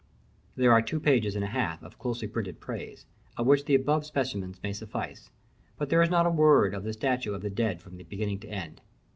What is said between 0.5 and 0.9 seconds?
There are